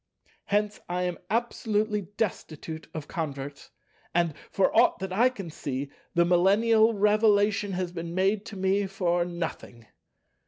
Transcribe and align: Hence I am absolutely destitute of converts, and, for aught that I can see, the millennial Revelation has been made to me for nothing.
Hence 0.45 0.79
I 0.89 1.03
am 1.03 1.19
absolutely 1.29 2.07
destitute 2.17 2.87
of 2.91 3.07
converts, 3.07 3.69
and, 4.15 4.33
for 4.49 4.75
aught 4.75 4.97
that 4.97 5.13
I 5.13 5.29
can 5.29 5.51
see, 5.51 5.91
the 6.15 6.25
millennial 6.25 6.95
Revelation 6.95 7.73
has 7.73 7.91
been 7.91 8.15
made 8.15 8.43
to 8.47 8.57
me 8.57 8.87
for 8.87 9.23
nothing. 9.25 9.85